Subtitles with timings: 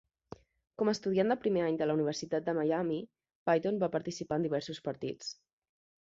[0.81, 2.97] Com a estudiant de primer any de la Universitat de Miami,
[3.49, 5.29] Payton va participar en diversos partits.